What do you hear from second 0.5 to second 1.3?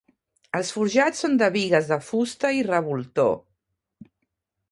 Els forjats